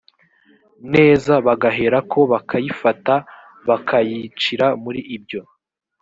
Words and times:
neza 0.93 1.33
bagaherako 1.45 2.19
bakayifata 2.31 3.13
bakay 3.67 4.09
cira 4.41 4.67
muri 4.83 5.01
ibyo 5.15 5.41